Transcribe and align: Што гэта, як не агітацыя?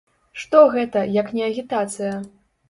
Што 0.43 0.61
гэта, 0.75 1.03
як 1.17 1.29
не 1.41 1.45
агітацыя? 1.51 2.17